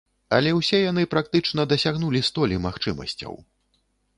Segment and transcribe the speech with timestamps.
[0.37, 3.39] Але ўсе яны практычна дасягнулі столі магчымасцяў.